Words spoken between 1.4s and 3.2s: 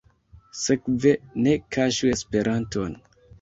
ne kaŝu Esperanton.